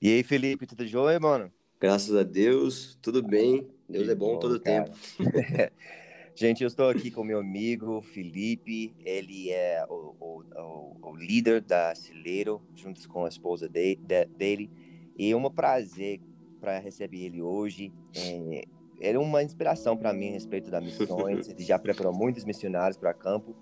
[0.00, 1.50] E aí, Felipe, tudo jóia, mano?
[1.80, 3.66] Graças a Deus, tudo bem.
[3.88, 4.84] Deus é bom, bom todo cara.
[4.84, 4.96] tempo.
[6.34, 8.94] Gente, eu estou aqui com meu amigo Felipe.
[9.00, 14.26] Ele é o, o, o, o líder da Cileiro, junto com a esposa de, de,
[14.26, 14.70] dele.
[15.18, 16.20] E é um prazer
[16.60, 17.90] para receber ele hoje.
[18.14, 18.64] É,
[19.00, 21.48] ele é uma inspiração para mim a respeito das missões.
[21.48, 23.56] ele já preparou muitos missionários para campo.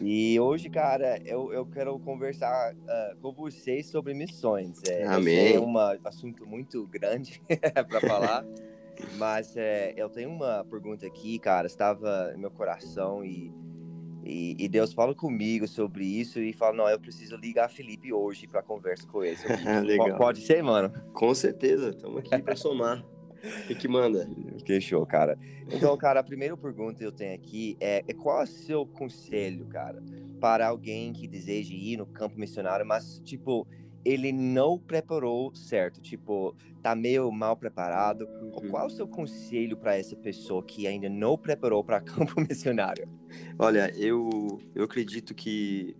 [0.00, 4.80] E hoje, cara, eu, eu quero conversar uh, com vocês sobre missões.
[4.88, 5.54] É, Amém.
[5.54, 7.40] É um assunto muito grande
[7.88, 8.44] para falar,
[9.16, 11.66] mas é, eu tenho uma pergunta aqui, cara.
[11.66, 13.52] Estava no meu coração e,
[14.24, 18.12] e, e, Deus fala comigo sobre isso e fala: Não, eu preciso ligar a Felipe
[18.12, 19.38] hoje para conversa com ele.
[19.86, 20.16] Legal.
[20.16, 20.92] Pode ser, mano?
[21.12, 23.04] Com certeza, estamos aqui para somar.
[23.42, 24.28] O que, que manda?
[24.64, 25.38] Que show, cara.
[25.70, 28.86] Então, cara, a primeira pergunta que eu tenho aqui é, é qual é o seu
[28.86, 30.02] conselho, cara,
[30.40, 33.66] para alguém que deseja ir no campo missionário, mas, tipo,
[34.04, 38.28] ele não preparou certo, tipo, tá meio mal preparado.
[38.40, 38.68] Uhum.
[38.70, 43.08] Qual é o seu conselho para essa pessoa que ainda não preparou para campo missionário?
[43.58, 45.96] Olha, eu, eu acredito que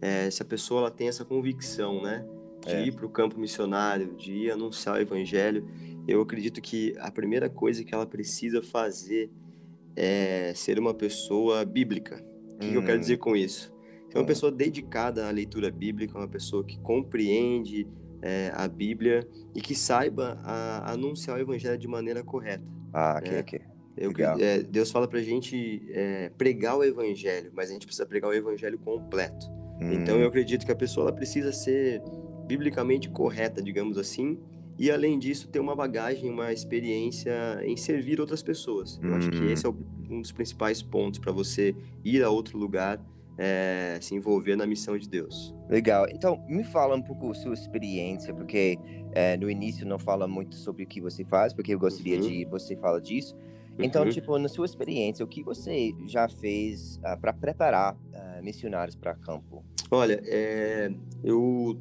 [0.00, 2.24] é, essa pessoa ela tem essa convicção, né?
[2.64, 2.86] De é.
[2.86, 5.66] ir para o campo missionário, de ir anunciar o evangelho
[6.06, 9.30] eu acredito que a primeira coisa que ela precisa fazer
[9.96, 12.24] é ser uma pessoa bíblica.
[12.54, 12.70] O que, hum.
[12.70, 13.72] que eu quero dizer com isso?
[14.08, 14.26] Ser uma hum.
[14.26, 17.86] pessoa dedicada à leitura bíblica, uma pessoa que compreende
[18.22, 22.64] é, a Bíblia e que saiba a, a anunciar o evangelho de maneira correta.
[22.92, 23.60] Ah, ok, é, ok.
[23.96, 28.30] Eu, é, Deus fala pra gente é, pregar o evangelho, mas a gente precisa pregar
[28.30, 29.46] o evangelho completo.
[29.80, 29.92] Hum.
[29.92, 32.02] Então eu acredito que a pessoa ela precisa ser
[32.46, 34.38] biblicamente correta, digamos assim,
[34.80, 38.98] e além disso ter uma bagagem, uma experiência em servir outras pessoas.
[39.02, 39.50] Eu acho que hum.
[39.50, 42.98] esse é um dos principais pontos para você ir a outro lugar,
[43.36, 45.54] é, se envolver na missão de Deus.
[45.68, 46.06] Legal.
[46.08, 48.78] Então, me fala um pouco sua experiência, porque
[49.12, 52.26] é, no início não fala muito sobre o que você faz, porque eu gostaria uhum.
[52.26, 53.36] de você fala disso.
[53.78, 54.10] Então, uhum.
[54.10, 58.96] tipo, na sua experiência, o que você já fez uh, ah, para preparar uh, missionários
[58.96, 59.62] para campo?
[59.90, 60.90] Olha, é,
[61.22, 61.78] eu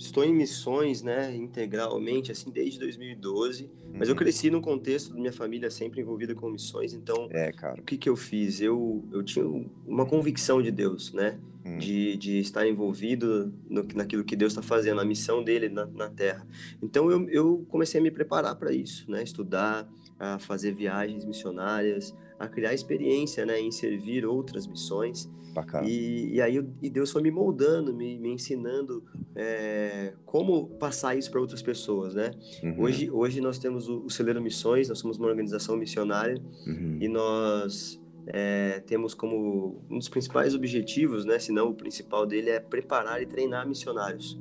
[0.00, 3.70] estou em missões, né, integralmente, assim, desde 2012, uhum.
[3.98, 4.18] mas eu uhum.
[4.18, 8.08] cresci num contexto da minha família sempre envolvida com missões, então, é, o que que
[8.08, 8.60] eu fiz?
[8.60, 9.44] Eu, eu tinha
[9.86, 11.78] uma convicção de Deus, né, uhum.
[11.78, 16.08] de, de estar envolvido no, naquilo que Deus está fazendo, na missão dele na, na
[16.08, 16.46] Terra.
[16.82, 22.14] Então, eu, eu comecei a me preparar para isso, né, estudar, a fazer viagens missionárias,
[22.40, 25.30] a criar experiência, né, em servir outras missões.
[25.54, 25.86] Bacana.
[25.86, 29.04] E, e aí e Deus foi me moldando, me, me ensinando
[29.36, 32.30] é, como passar isso para outras pessoas, né?
[32.62, 32.82] Uhum.
[32.82, 36.98] Hoje, hoje nós temos o, o Celeiro Missões, nós somos uma organização missionária uhum.
[37.00, 42.50] e nós é, temos como um dos principais objetivos, né, se não o principal dele,
[42.50, 44.40] é preparar e treinar missionários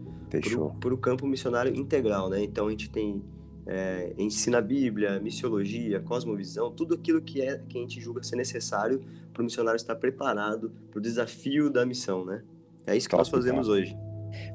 [0.80, 2.44] para o campo missionário integral, né?
[2.44, 3.22] Então a gente tem
[3.72, 8.36] é, ensina a Bíblia, missiologia, cosmovisão, tudo aquilo que é que a gente julga ser
[8.36, 12.42] necessário para o missionário estar preparado para o desafio da missão, né?
[12.88, 13.96] É isso que nós fazemos hoje.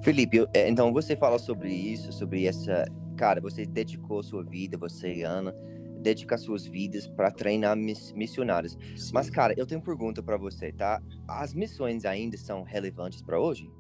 [0.02, 2.84] Felipe, é, então você fala sobre isso, sobre essa,
[3.16, 5.54] cara, você dedicou sua vida, você e Ana,
[6.00, 8.76] dedica suas vidas para treinar missionários.
[8.96, 9.12] Sim.
[9.14, 11.00] Mas cara, eu tenho uma pergunta para você, tá?
[11.28, 13.70] As missões ainda são relevantes para hoje?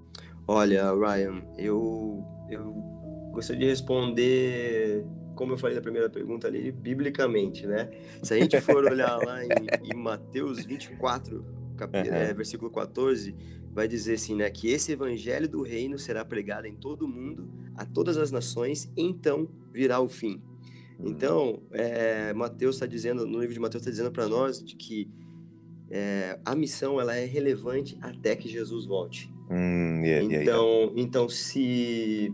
[0.46, 2.72] Olha, Ryan, eu eu
[3.32, 7.90] gostaria de responder como eu falei na primeira pergunta ali, biblicamente, né?
[8.22, 9.48] Se a gente for olhar lá em,
[9.92, 11.44] em Mateus 24,
[11.76, 11.96] cap...
[11.96, 12.14] uhum.
[12.14, 13.34] é, versículo 14,
[13.72, 14.50] vai dizer assim, né?
[14.50, 18.90] Que esse evangelho do reino será pregado em todo o mundo, a todas as nações,
[18.96, 20.40] então virá o fim.
[20.98, 21.08] Uhum.
[21.08, 25.10] Então, é, Mateus está dizendo, no livro de Mateus está dizendo para nós de que
[25.90, 29.32] é, a missão ela é relevante até que Jesus volte.
[29.50, 30.92] Hum, yeah, então, yeah, yeah.
[30.96, 32.32] então se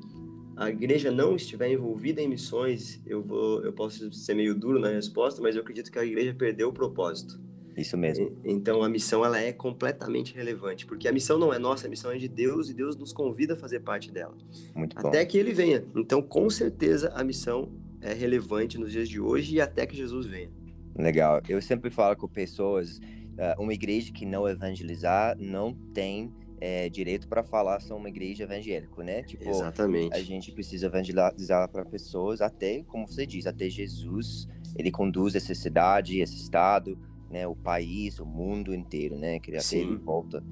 [0.61, 4.91] a igreja não estiver envolvida em missões, eu vou, eu posso ser meio duro na
[4.91, 7.41] resposta, mas eu acredito que a igreja perdeu o propósito.
[7.75, 8.37] Isso mesmo.
[8.45, 12.13] Então a missão ela é completamente relevante, porque a missão não é nossa, a missão
[12.13, 14.37] é de Deus e Deus nos convida a fazer parte dela.
[14.75, 15.09] Muito bom.
[15.09, 15.83] Até que ele venha.
[15.97, 17.73] Então, com certeza a missão
[18.03, 20.51] é relevante nos dias de hoje e até que Jesus venha.
[20.95, 21.41] Legal.
[21.49, 23.01] Eu sempre falo com pessoas,
[23.39, 26.31] ah, uma igreja que não evangelizar não tem
[26.61, 29.23] é, direito para falar são uma igreja evangélica, né?
[29.23, 30.15] Tipo, Exatamente.
[30.15, 34.47] A gente precisa evangelizar para pessoas até, como você diz, até Jesus,
[34.77, 36.99] ele conduz essa cidade, esse estado,
[37.31, 37.47] né?
[37.47, 39.39] O país, o mundo inteiro, né?
[39.39, 40.45] Que ele volta.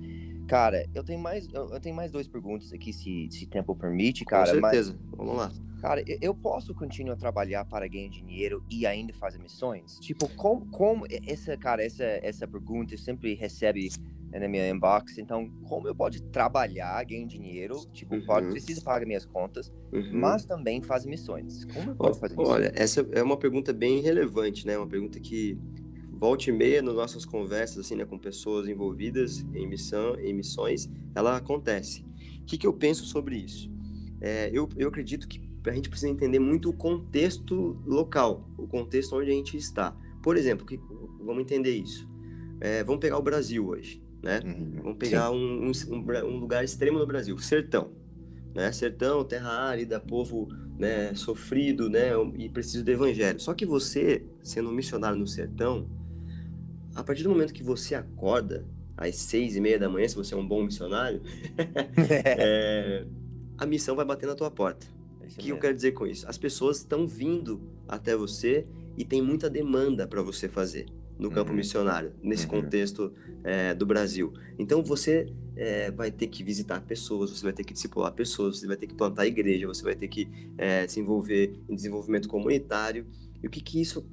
[0.47, 4.47] Cara, eu tenho mais, eu, tenho mais duas perguntas aqui, se, se tempo permite, cara.
[4.55, 4.99] Com certeza.
[4.99, 5.53] Mas, Vamos lá.
[5.81, 9.99] Cara, eu posso continuar a trabalhar para ganhar dinheiro e ainda fazer missões?
[10.01, 13.89] Tipo, como, como essa, cara, essa, essa pergunta sempre recebe
[14.33, 15.19] na minha inbox.
[15.19, 18.27] Então, como eu pode trabalhar, ganhar dinheiro, tipo, uhum.
[18.27, 20.11] pode, precisa pagar minhas contas, uhum.
[20.13, 21.65] mas também faz missões.
[21.67, 22.51] Como eu posso fazer isso?
[22.51, 24.77] Olha, essa é uma pergunta bem relevante, né?
[24.77, 25.59] Uma pergunta que
[26.19, 30.91] volta e meia nas nossas conversas, assim, né, com pessoas envolvidas em missão, em missões,
[31.15, 32.05] ela acontece.
[32.43, 33.71] O que, que eu penso sobre isso?
[34.21, 39.15] É, eu, eu acredito que a gente precisa entender muito o contexto local, o contexto
[39.17, 39.97] onde a gente está.
[40.23, 40.81] Por exemplo, que,
[41.21, 42.09] vamos entender isso.
[42.61, 44.41] É, vamos pegar o Brasil hoje, né?
[44.45, 47.91] Uhum, vamos pegar um, um, um, lugar extremo no Brasil, sertão.
[48.55, 48.71] Né?
[48.73, 50.49] Sertão, terra árida, povo
[50.79, 52.11] né, sofrido, né?
[52.37, 53.39] E preciso do evangelho.
[53.41, 55.89] Só que você, sendo um missionário no sertão,
[56.95, 58.67] a partir do momento que você acorda
[58.97, 61.23] às seis e meia da manhã, se você é um bom missionário,
[62.25, 63.05] é,
[63.57, 64.87] a missão vai bater na tua porta.
[65.23, 66.29] É o que eu quero dizer com isso?
[66.29, 68.67] As pessoas estão vindo até você
[68.97, 70.87] e tem muita demanda para você fazer
[71.19, 71.57] no campo uhum.
[71.57, 72.63] missionário, nesse uhum.
[72.63, 73.13] contexto
[73.43, 74.33] é, do Brasil.
[74.59, 75.27] Então você
[75.57, 78.87] é, vai ter que visitar pessoas, você vai ter que discipular pessoas, você vai ter
[78.87, 83.07] que plantar igreja, você vai ter que é, se envolver em desenvolvimento comunitário.
[83.43, 84.07] E o que, que isso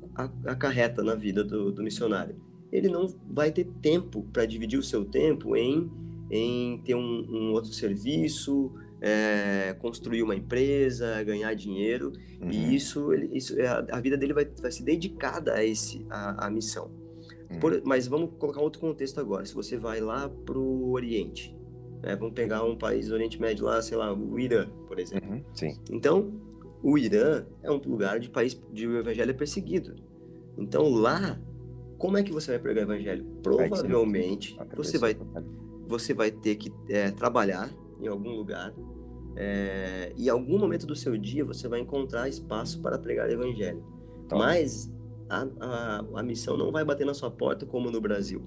[0.45, 2.35] acarreta na vida do, do missionário?
[2.71, 5.89] Ele não vai ter tempo para dividir o seu tempo em,
[6.29, 8.71] em ter um, um outro serviço,
[9.01, 12.49] é, construir uma empresa, ganhar dinheiro, uhum.
[12.49, 16.47] e isso, isso é, a, a, vida dele vai, vai ser dedicada a, esse, a,
[16.47, 16.89] a missão.
[17.51, 17.59] Uhum.
[17.59, 19.45] Por, mas vamos colocar outro contexto agora.
[19.45, 21.55] Se você vai lá para o Oriente,
[22.01, 25.29] né, vamos pegar um país do Oriente Médio lá, sei lá, o Irã, por exemplo.
[25.29, 25.43] Uhum.
[25.53, 25.79] Sim.
[25.91, 26.33] Então,
[26.81, 29.95] o Irã é um lugar de país de o evangelho é perseguido.
[30.57, 31.39] Então, lá,
[31.97, 33.25] como é que você vai pregar o evangelho?
[33.41, 35.15] Provavelmente, você vai,
[35.87, 38.73] você vai ter que é, trabalhar em algum lugar,
[39.35, 43.31] é, e em algum momento do seu dia você vai encontrar espaço para pregar o
[43.31, 43.83] evangelho.
[44.27, 44.35] Tá.
[44.35, 44.91] Mas
[45.29, 48.41] a, a, a missão não vai bater na sua porta como no Brasil.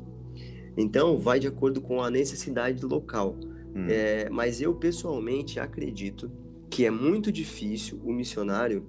[0.77, 3.37] Então, vai de acordo com a necessidade local.
[3.75, 3.87] Hum.
[3.89, 6.31] É, mas eu, pessoalmente, acredito
[6.71, 8.87] que é muito difícil o missionário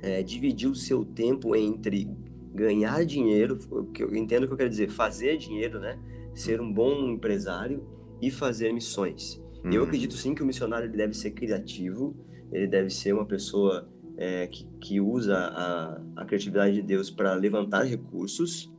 [0.00, 2.08] é, dividir o seu tempo entre
[2.54, 3.58] ganhar dinheiro,
[3.92, 5.98] que eu entendo o que eu quero dizer, fazer dinheiro, né?
[6.34, 7.84] Ser um bom empresário
[8.20, 9.42] e fazer missões.
[9.64, 9.72] Uhum.
[9.72, 12.16] Eu acredito sim que o missionário ele deve ser criativo,
[12.52, 17.34] ele deve ser uma pessoa é, que, que usa a, a criatividade de Deus para
[17.34, 18.72] levantar recursos,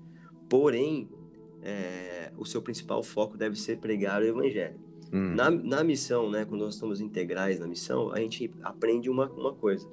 [0.49, 1.09] porém,
[1.61, 4.79] é, o seu principal foco deve ser pregar o evangelho.
[5.11, 5.35] Uhum.
[5.35, 9.53] Na, na missão, né, quando nós estamos integrais na missão, a gente aprende uma, uma
[9.53, 9.89] coisa.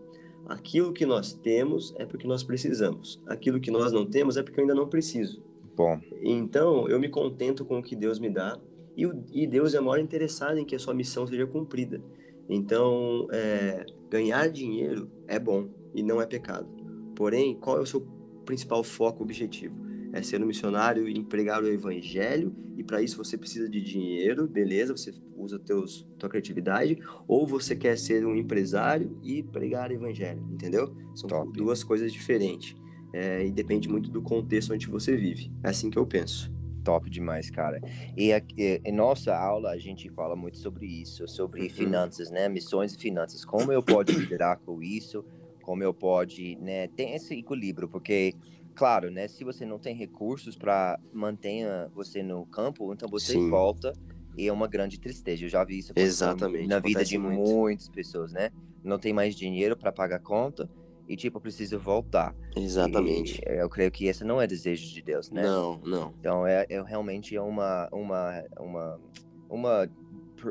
[0.46, 3.20] Aquilo que nós temos é porque nós precisamos.
[3.26, 5.42] Aquilo que nós não temos é porque eu ainda não preciso.
[5.74, 6.00] Bom.
[6.22, 8.58] Então, eu me contento com o que Deus me dá
[8.96, 12.02] e, o, e Deus é maior interessado em que a sua missão seja cumprida.
[12.48, 16.66] Então, é, ganhar dinheiro é bom e não é pecado.
[17.14, 18.00] Porém, qual é o seu
[18.44, 19.76] principal foco, objetivo?
[20.12, 24.46] É ser um missionário e empregar o evangelho, e para isso você precisa de dinheiro,
[24.46, 26.98] beleza, você usa teus, tua criatividade,
[27.28, 30.94] ou você quer ser um empresário e pregar o evangelho, entendeu?
[31.14, 31.52] São Top.
[31.52, 32.74] duas coisas diferentes.
[33.12, 35.50] É, e depende muito do contexto onde você vive.
[35.62, 36.55] É assim que eu penso
[36.86, 37.80] top demais, cara.
[38.16, 38.30] E
[38.84, 41.70] em nossa aula a gente fala muito sobre isso, sobre uhum.
[41.70, 42.48] finanças, né?
[42.48, 43.44] Missões e finanças.
[43.44, 45.24] Como eu posso lidar com isso?
[45.62, 46.86] Como eu pode, né?
[46.86, 48.34] Tem esse equilíbrio, porque
[48.72, 49.26] claro, né?
[49.26, 53.50] Se você não tem recursos para manter você no campo, então você Sim.
[53.50, 53.92] volta
[54.38, 55.44] e é uma grande tristeza.
[55.44, 57.50] Eu já vi isso Exatamente, na vida de muito.
[57.50, 58.50] muitas pessoas, né?
[58.84, 60.70] Não tem mais dinheiro para pagar conta
[61.08, 62.34] e tipo, eu preciso voltar.
[62.56, 63.40] Exatamente.
[63.46, 65.42] E eu creio que esse não é desejo de Deus, né?
[65.42, 66.14] Não, não.
[66.18, 69.00] Então é, é realmente é uma uma uma
[69.48, 69.90] uma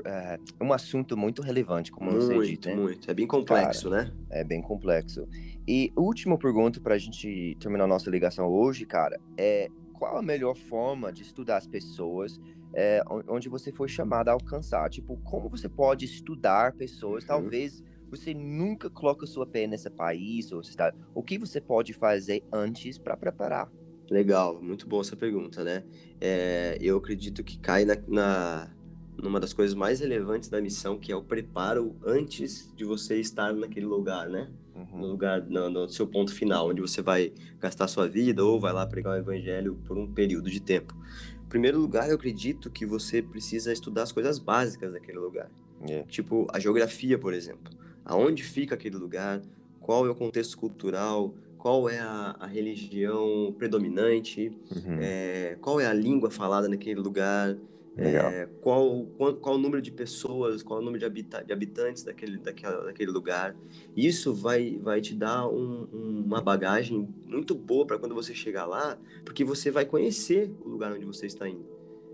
[0.05, 2.69] é, um assunto muito relevante, como muito, você disse.
[2.69, 2.75] Né?
[2.75, 4.13] Muito, É bem complexo, cara, né?
[4.29, 5.27] É bem complexo.
[5.67, 10.55] E última pergunta para a gente terminar nossa ligação hoje, cara, é qual a melhor
[10.55, 12.39] forma de estudar as pessoas
[12.73, 14.89] é, onde você foi chamado a alcançar?
[14.89, 17.27] Tipo, como você pode estudar pessoas, uhum.
[17.27, 22.43] talvez você nunca coloca sua pé nesse país ou cidade, o que você pode fazer
[22.51, 23.71] antes para preparar?
[24.09, 25.83] Legal, muito boa essa pergunta, né?
[26.21, 28.71] É, eu acredito que cai na, na,
[29.17, 33.53] numa das coisas mais relevantes da missão, que é o preparo antes de você estar
[33.53, 34.51] naquele lugar, né?
[34.75, 34.99] Uhum.
[34.99, 38.73] No lugar, no, no, seu ponto final, onde você vai gastar sua vida ou vai
[38.73, 40.95] lá pregar o evangelho por um período de tempo.
[41.43, 45.49] Em primeiro lugar, eu acredito que você precisa estudar as coisas básicas daquele lugar.
[45.81, 46.05] Yeah.
[46.05, 46.11] É.
[46.11, 49.41] Tipo, a geografia, por exemplo aonde fica aquele lugar,
[49.81, 54.99] qual é o contexto cultural, qual é a, a religião predominante, uhum.
[55.01, 57.57] é, qual é a língua falada naquele lugar,
[57.97, 62.03] é, qual, qual, qual, o número de pessoas, qual o número de, habita de habitantes
[62.03, 63.55] daquele, daquela, daquele lugar.
[63.95, 65.87] Isso vai, vai te dar um,
[66.25, 70.91] uma bagagem muito boa para quando você chegar lá, porque você vai conhecer o lugar
[70.91, 71.65] onde você está indo.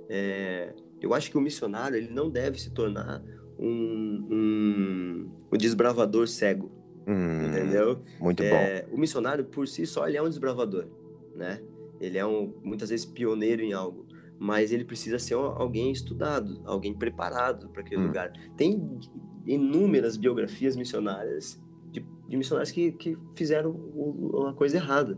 [0.08, 3.24] é, eu acho que o missionário ele não deve se tornar
[3.62, 6.72] um, um, um desbravador cego,
[7.08, 8.00] hum, entendeu?
[8.20, 8.96] Muito é, bom.
[8.96, 10.88] O missionário por si só ele é um desbravador,
[11.36, 11.62] né?
[12.00, 14.08] Ele é um muitas vezes pioneiro em algo,
[14.40, 18.08] mas ele precisa ser alguém estudado, alguém preparado para aquele hum.
[18.08, 18.34] lugar.
[18.58, 19.00] Tem
[19.46, 25.18] inúmeras biografias missionárias de, de missionários que, que fizeram uma coisa errada.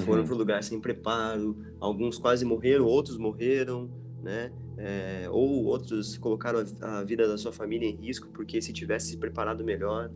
[0.00, 0.26] Foram uhum.
[0.26, 3.88] para o lugar sem preparo, alguns quase morreram, outros morreram,
[4.20, 4.50] né?
[4.76, 9.10] É, ou outros colocaram a, a, vida da sua família em risco porque se tivesse
[9.10, 10.10] se preparado melhor.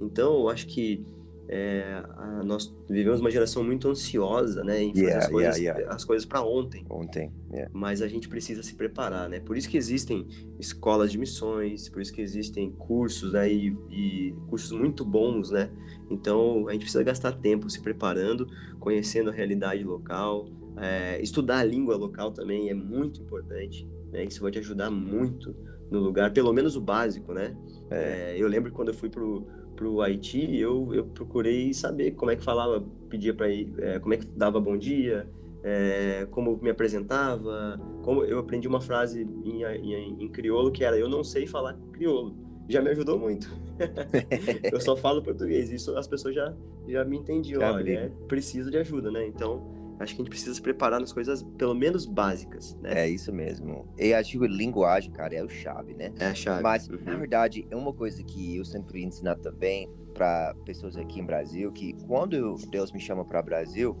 [0.00, 1.04] Então, eu acho que
[1.48, 5.80] é, a, nós vivemos uma geração muito ansiosa, né, em fazer yeah, as coisas, yeah,
[5.80, 6.04] yeah.
[6.06, 6.86] coisas para ontem.
[6.88, 7.32] Ontem.
[7.72, 9.40] Mas a gente precisa se preparar, né?
[9.40, 10.26] Por isso que existem
[10.58, 15.70] escolas de missões, por isso que existem cursos, né, e, e cursos muito bons, né?
[16.10, 18.48] Então a gente precisa gastar tempo se preparando,
[18.80, 24.24] conhecendo a realidade local, é, estudar a língua local também é muito importante, né?
[24.24, 25.54] Isso vai te ajudar muito
[25.90, 27.56] no lugar, pelo menos o básico, né?
[27.90, 28.32] É.
[28.32, 32.30] É, eu lembro quando eu fui pro para o Haiti, eu, eu procurei saber como
[32.30, 35.28] é que falava, pedia para ir, é, como é que dava bom dia,
[35.64, 40.96] é, como me apresentava, como eu aprendi uma frase em, em, em, crioulo que era
[40.96, 42.36] eu não sei falar crioulo.
[42.68, 43.50] Já me ajudou muito.
[44.72, 45.70] eu só falo português.
[45.70, 46.54] Isso as pessoas já,
[46.88, 47.60] já me entendiam.
[47.60, 49.26] Olha, é, precisa de ajuda, né?
[49.26, 53.04] Então, acho que a gente precisa se preparar nas coisas, pelo menos básicas, né?
[53.04, 53.86] É isso mesmo.
[53.98, 56.12] E acho que linguagem, cara, é o chave, né?
[56.18, 56.62] É a chave.
[56.62, 56.98] Mas, uhum.
[57.04, 61.72] na verdade, é uma coisa que eu sempre ensino também para pessoas aqui em Brasil,
[61.72, 63.96] que quando Deus me chama para Brasil,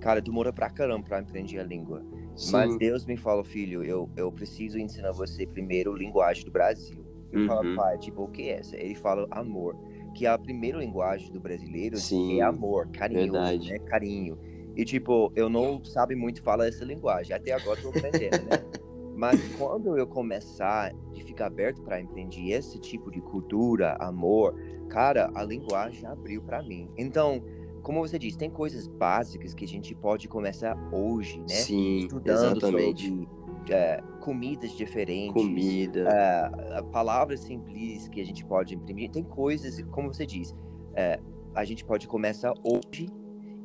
[0.00, 2.02] cara, demora pra caramba pra aprender a língua.
[2.34, 2.52] Sim.
[2.52, 7.04] Mas Deus me fala, filho, eu, eu preciso ensinar você primeiro a linguagem do Brasil.
[7.32, 7.46] Eu uhum.
[7.46, 8.76] falo, pai, tipo, o que é essa?
[8.76, 9.76] Ele fala amor.
[10.14, 12.40] Que a primeira linguagem do brasileiro Sim.
[12.40, 13.78] é amor, carinho, né?
[13.86, 14.38] Carinho.
[14.76, 17.34] E, tipo, eu não sabe muito falar essa linguagem.
[17.34, 18.64] Até agora tô aprendendo, né?
[19.16, 24.54] Mas quando eu começar de ficar aberto para entender esse tipo de cultura, amor,
[24.88, 26.88] cara, a linguagem abriu para mim.
[26.96, 27.42] Então,
[27.82, 31.48] como você disse, tem coisas básicas que a gente pode começar hoje, né?
[31.48, 33.08] Sim, Estudando exatamente.
[33.08, 33.28] Sobre,
[33.68, 39.10] é, comidas diferentes, comida, é, palavras simples que a gente pode imprimir.
[39.10, 40.54] Tem coisas, como você diz,
[40.94, 41.20] é,
[41.54, 43.08] a gente pode começar hoje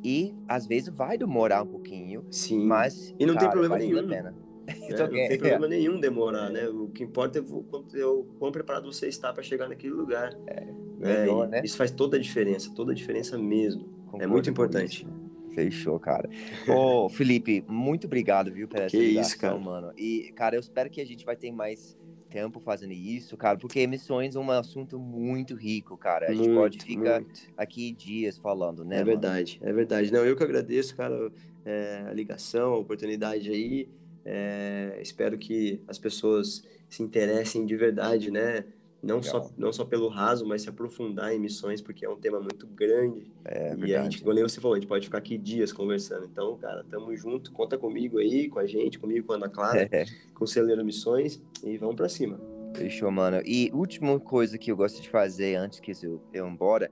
[0.06, 2.24] e às vezes vai demorar um pouquinho.
[2.30, 2.64] Sim.
[2.64, 3.12] Mas.
[3.18, 4.08] E não cara, tem problema nenhum.
[4.08, 4.34] Pena.
[4.68, 6.68] É, não tem problema nenhum demorar, né?
[6.68, 10.36] O que importa é o quão preparado você está para chegar naquele lugar.
[10.44, 10.66] É,
[10.98, 11.62] melhor, né?
[11.64, 13.84] Isso faz toda a diferença, toda a diferença mesmo.
[14.06, 15.06] Concordo é muito importante.
[15.54, 16.28] Fechou, cara.
[16.66, 19.56] Ô, Felipe, muito obrigado, viu, pela essa ligação, isso, cara.
[19.56, 19.92] mano.
[19.96, 21.96] E, cara, eu espero que a gente vai ter mais
[22.26, 26.26] tempo fazendo isso, cara, porque emissões é um assunto muito rico, cara.
[26.26, 27.40] A gente muito, pode ficar muito.
[27.56, 28.96] aqui dias falando, né?
[28.96, 29.12] É mano?
[29.12, 30.12] verdade, é verdade.
[30.12, 31.30] Não, eu que agradeço, cara,
[31.64, 33.88] é, a ligação, a oportunidade aí.
[34.24, 38.64] É, espero que as pessoas se interessem de verdade, né?
[39.02, 42.40] Não só, não só pelo raso, mas se aprofundar em missões, porque é um tema
[42.40, 43.30] muito grande.
[43.44, 46.24] É, e a gente, como você falou, a gente pode ficar aqui dias conversando.
[46.24, 49.88] Então, cara, tamo junto, conta comigo aí, com a gente, comigo, com a Ana Clara,
[49.92, 50.06] é.
[50.34, 52.40] com o Celeiro Missões, e vamos para cima.
[52.74, 53.40] Fechou, mano.
[53.44, 56.90] E última coisa que eu gosto de fazer antes que eu, eu embora,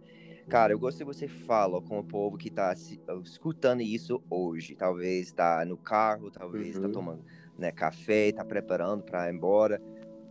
[0.49, 2.75] cara, eu gosto que você fala com o povo que tá
[3.25, 4.77] escutando isso hoje.
[4.77, 6.87] Talvez tá no carro, talvez tá uhum.
[6.87, 7.25] tá tomando
[7.59, 9.81] né, café, tá preparando para ir embora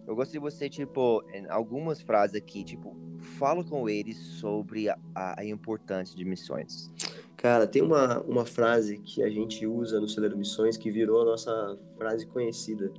[0.06, 2.96] eu gostaria de você, tipo, em algumas frases aqui, tipo,
[3.38, 6.92] fala com eles sobre a, a importância de missões.
[7.38, 11.26] Cara, tem uma, uma frase que a gente usa no Celeiro Missões que virou a
[11.26, 12.92] nossa frase conhecida.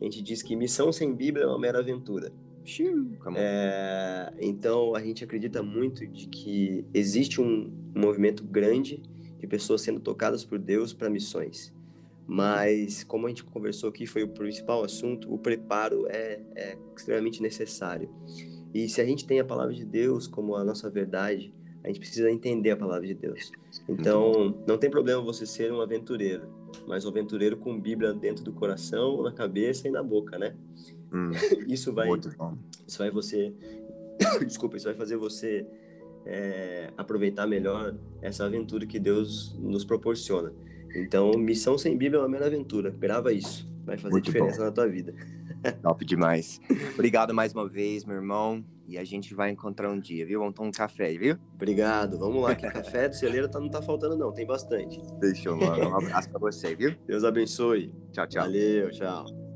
[0.00, 2.32] A gente diz que missão sem Bíblia é uma mera aventura.
[3.36, 9.02] É, então a gente acredita muito de que existe um movimento grande
[9.38, 11.72] de pessoas sendo tocadas por Deus para missões.
[12.26, 17.42] Mas, como a gente conversou aqui, foi o principal assunto, o preparo é, é extremamente
[17.42, 18.08] necessário.
[18.72, 21.52] E se a gente tem a palavra de Deus como a nossa verdade,
[21.84, 23.50] a gente precisa entender a palavra de Deus.
[23.88, 26.48] Então, não tem problema você ser um aventureiro,
[26.86, 30.54] mas um aventureiro com Bíblia dentro do coração, na cabeça e na boca, né?
[31.12, 31.30] Hum,
[31.68, 32.08] isso vai,
[32.86, 33.52] isso vai você,
[34.46, 35.66] desculpa, isso vai fazer você
[36.24, 40.52] é, aproveitar melhor essa aventura que Deus nos proporciona.
[40.94, 42.90] Então, missão sem Bíblia é uma mera aventura.
[42.90, 43.70] Grava isso.
[43.84, 44.64] Vai fazer Muito diferença bom.
[44.64, 45.12] na tua vida.
[45.82, 46.60] Top demais.
[46.94, 48.64] Obrigado mais uma vez, meu irmão.
[48.86, 50.40] E a gente vai encontrar um dia, viu?
[50.40, 51.36] Vamos tomar um café, viu?
[51.54, 52.18] Obrigado.
[52.18, 54.32] Vamos lá, que café do celeiro tá, não tá faltando, não.
[54.32, 55.00] Tem bastante.
[55.18, 55.88] Deixa eu, mano.
[55.88, 56.94] Um abraço pra você, viu?
[57.06, 57.92] Deus abençoe.
[58.12, 58.44] Tchau, tchau.
[58.44, 59.51] Valeu, tchau.